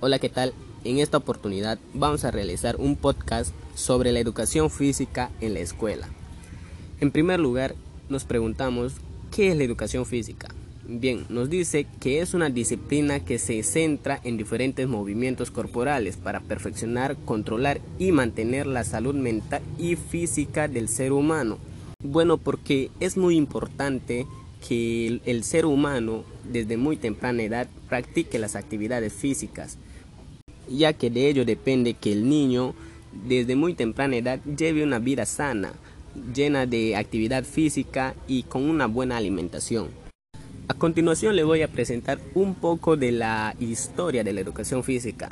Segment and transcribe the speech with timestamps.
[0.00, 0.52] Hola, ¿qué tal?
[0.84, 6.08] En esta oportunidad vamos a realizar un podcast sobre la educación física en la escuela.
[7.00, 7.74] En primer lugar,
[8.08, 8.92] nos preguntamos,
[9.34, 10.54] ¿qué es la educación física?
[10.86, 16.38] Bien, nos dice que es una disciplina que se centra en diferentes movimientos corporales para
[16.38, 21.58] perfeccionar, controlar y mantener la salud mental y física del ser humano.
[22.04, 24.28] Bueno, porque es muy importante
[24.66, 29.78] que el, ser humano desde muy temprana edad practique las actividades físicas,
[30.68, 32.74] ya que de ello depende que el niño
[33.26, 35.72] desde muy temprana edad lleve una vida sana,
[36.34, 39.88] llena de actividad física y con una buena alimentación.
[40.68, 45.30] A continuación le voy a presentar un poco de la historia de la educación física.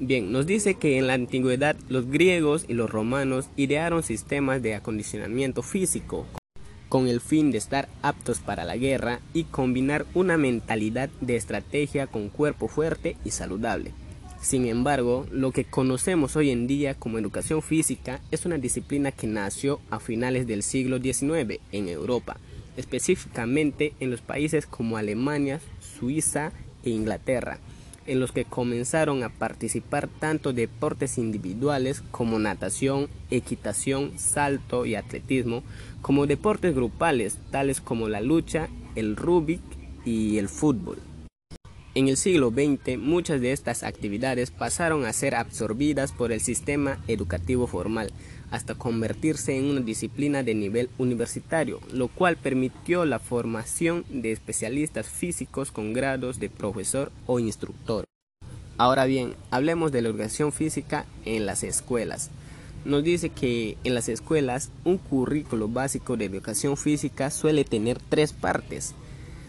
[0.00, 4.74] Bien, nos dice que en la antigüedad los griegos y los romanos idearon sistemas de
[4.74, 6.26] acondicionamiento físico
[6.90, 12.08] con el fin de estar aptos para la guerra y combinar una mentalidad de estrategia
[12.08, 13.92] con cuerpo fuerte y saludable.
[14.40, 19.26] Sin embargo, lo que conocemos hoy en día como educación física es una disciplina que
[19.26, 22.38] nació a finales del siglo XIX en Europa
[22.76, 27.58] específicamente en los países como Alemania, Suiza e Inglaterra,
[28.06, 35.62] en los que comenzaron a participar tanto deportes individuales como natación, equitación, salto y atletismo,
[36.02, 39.60] como deportes grupales tales como la lucha, el rugby
[40.04, 40.98] y el fútbol.
[42.00, 46.98] En el siglo XX muchas de estas actividades pasaron a ser absorbidas por el sistema
[47.08, 48.10] educativo formal,
[48.50, 55.10] hasta convertirse en una disciplina de nivel universitario, lo cual permitió la formación de especialistas
[55.10, 58.06] físicos con grados de profesor o instructor.
[58.78, 62.30] Ahora bien, hablemos de la educación física en las escuelas.
[62.86, 68.32] Nos dice que en las escuelas un currículo básico de educación física suele tener tres
[68.32, 68.94] partes.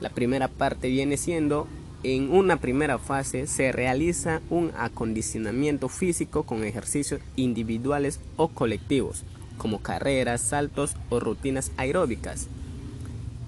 [0.00, 1.68] La primera parte viene siendo
[2.04, 9.24] en una primera fase se realiza un acondicionamiento físico con ejercicios individuales o colectivos,
[9.56, 12.48] como carreras, saltos o rutinas aeróbicas.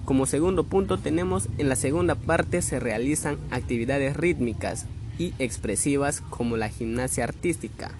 [0.05, 4.85] Como segundo punto tenemos en la segunda parte se realizan actividades rítmicas
[5.17, 7.91] y expresivas como la gimnasia artística.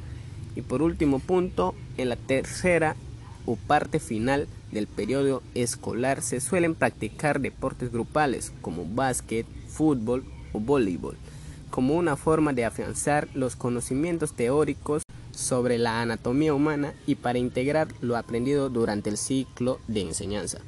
[0.56, 2.96] Y por último punto, en la tercera
[3.46, 10.24] o parte final del periodo escolar se suelen practicar deportes grupales como básquet, fútbol
[10.60, 11.18] voleibol,
[11.70, 17.88] como una forma de afianzar los conocimientos teóricos sobre la anatomía humana y para integrar
[18.02, 20.60] lo aprendido durante el ciclo de enseñanza.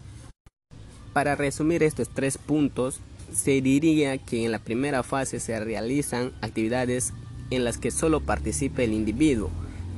[1.13, 2.99] Para resumir estos tres puntos,
[3.33, 7.13] se diría que en la primera fase se realizan actividades
[7.49, 9.49] en las que solo participa el individuo.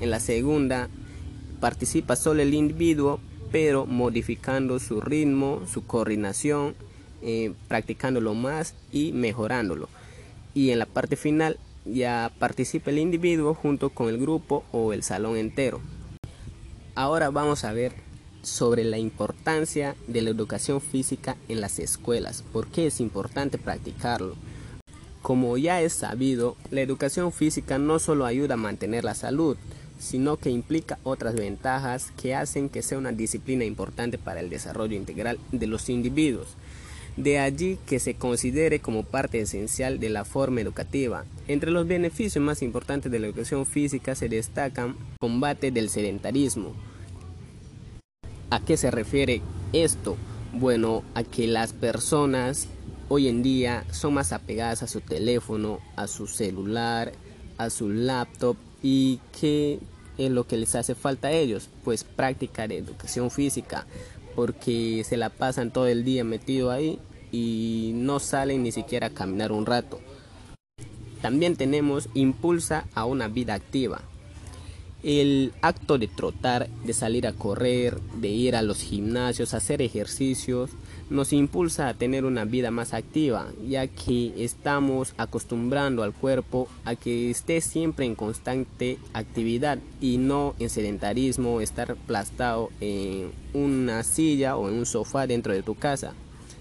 [0.02, 0.90] En la segunda
[1.60, 3.20] participa solo el individuo,
[3.52, 6.76] pero modificando su ritmo, su coordinación
[7.22, 9.90] eh, practicándolo más y mejorándolo.
[10.54, 15.04] Y en la parte final ya participa el individuo junto con el grupo o el
[15.04, 15.82] salón entero.
[16.96, 17.94] Ahora vamos a ver
[18.42, 22.44] sobre la importancia de la educación física en las escuelas.
[22.54, 24.36] ¿Por qué es importante practicarlo?
[25.22, 29.58] Como ya es sabido, la educación física no solo ayuda a mantener la salud,
[30.00, 34.96] sino que implica otras ventajas que hacen que sea una disciplina importante para el desarrollo
[34.96, 36.48] integral de los individuos.
[37.20, 41.26] De allí que se considere como parte esencial de la forma educativa.
[41.50, 46.72] Entre los beneficios más importantes de la educación física se destacan combate del sedentarismo.
[48.50, 49.42] ¿A qué se refiere
[49.74, 50.16] esto?
[50.54, 52.70] Bueno, a que las personas
[53.10, 57.12] hoy en día son más apegadas a su teléfono, a su celular,
[57.58, 59.80] a su laptop y qué
[60.18, 63.86] es lo que les hace falta a ellos, pues práctica de educación física,
[64.38, 66.98] porque se la pasan todo el día metido ahí
[67.32, 70.00] y no salen ni siquiera a caminar un rato.
[71.22, 74.02] También tenemos impulsa a una vida activa.
[75.02, 80.72] El acto de trotar, de salir a correr, de ir a los gimnasios, hacer ejercicios,
[81.10, 86.96] nos impulsa a tener una vida más activa, ya que estamos acostumbrando al cuerpo a
[86.96, 94.58] que esté siempre en constante actividad y no en sedentarismo, estar aplastado en una silla
[94.58, 96.14] o en un sofá dentro de tu casa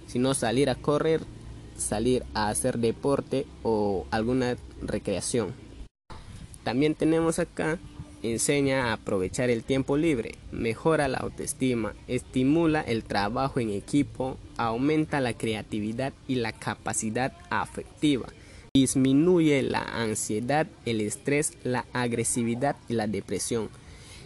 [0.08, 1.20] sino salir a correr,
[1.76, 5.54] salir a hacer deporte o alguna recreación.
[6.64, 7.78] También tenemos acá,
[8.22, 15.20] enseña a aprovechar el tiempo libre, mejora la autoestima, estimula el trabajo en equipo, aumenta
[15.20, 18.28] la creatividad y la capacidad afectiva,
[18.74, 23.70] disminuye la ansiedad, el estrés, la agresividad y la depresión.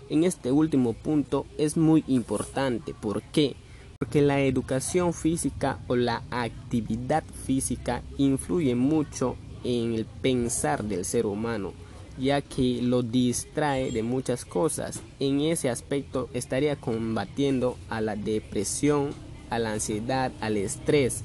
[0.08, 3.56] En este último punto es muy importante, ¿por qué?
[4.02, 11.24] Porque la educación física o la actividad física influye mucho en el pensar del ser
[11.24, 11.72] humano,
[12.18, 15.00] ya que lo distrae de muchas cosas.
[15.20, 19.10] En ese aspecto estaría combatiendo a la depresión,
[19.50, 21.22] a la ansiedad, al estrés,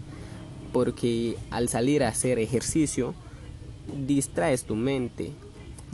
[0.71, 3.15] porque al salir a hacer ejercicio,
[4.05, 5.31] distraes tu mente,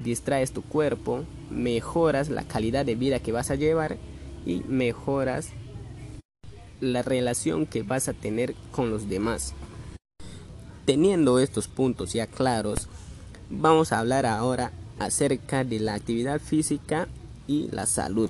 [0.04, 3.96] distraes tu cuerpo, mejoras la calidad de vida que vas a llevar
[4.46, 5.54] y mejoras
[6.84, 9.54] la relación que vas a tener con los demás.
[10.86, 12.88] Teniendo estos puntos ya claros,
[13.50, 17.08] vamos a hablar ahora acerca de la actividad física
[17.48, 18.30] y la salud.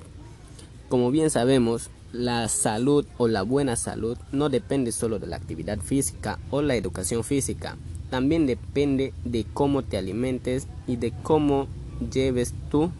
[0.88, 5.80] Como bien sabemos, la salud o la buena salud no depende solo de la actividad
[5.80, 7.76] física o la educación física,
[8.10, 11.66] también depende de cómo te alimentes y de cómo
[12.12, 12.92] lleves tú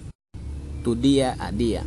[0.82, 1.84] tu día a día.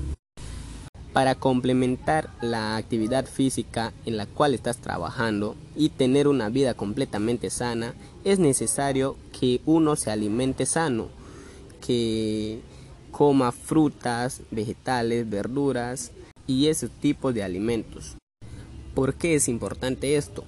[1.18, 7.50] Para complementar la actividad física en la cual estás trabajando y tener una vida completamente
[7.50, 11.08] sana, es necesario que uno se alimente sano,
[11.84, 12.60] que
[13.10, 16.12] coma frutas, vegetales, verduras
[16.46, 18.16] y ese tipo de alimentos.
[18.94, 20.44] ¿Por qué es importante esto?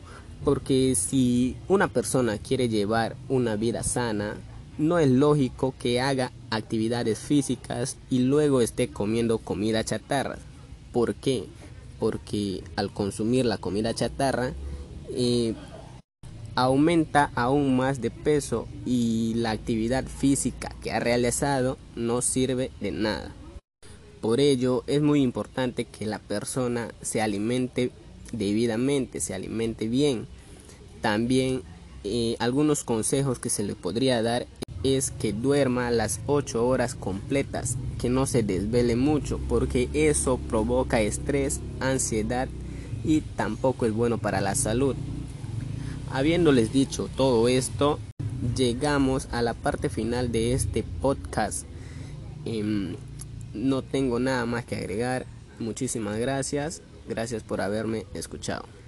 [0.46, 4.36] Porque si una persona quiere llevar una vida sana,
[4.78, 10.38] no es lógico que haga actividades físicas y luego esté comiendo comida chatarra.
[10.92, 11.46] ¿Por qué?
[12.00, 14.54] Porque al consumir la comida chatarra
[15.10, 15.54] eh,
[16.56, 22.92] aumenta aún más de peso y la actividad física que ha realizado no sirve de
[22.92, 23.32] nada.
[24.22, 27.92] Por ello es muy importante que la persona se alimente
[28.34, 30.28] debidamente, se alimente bien.
[31.02, 31.62] También
[32.04, 34.48] eh, algunos consejos que se le podría dar
[34.84, 41.02] es que duerma las 8 horas completas, que no se desvele mucho, porque eso provoca
[41.02, 42.48] estrés, ansiedad
[43.04, 44.96] y tampoco es bueno para la salud.
[46.12, 48.00] Habiéndoles dicho todo esto,
[48.56, 51.66] llegamos a la parte final de este podcast.
[52.46, 52.96] Em,
[53.54, 55.26] no tengo nada más que agregar.
[55.60, 56.82] Muchísimas gracias.
[57.08, 58.79] Gracias por haberme escuchado.